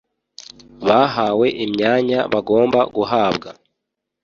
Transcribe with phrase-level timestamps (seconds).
[0.87, 3.49] bahawe imyanya bagomba guhabwa